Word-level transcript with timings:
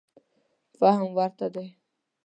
فهم 0.77 1.05
ورته 1.17 1.47
دی. 1.53 1.67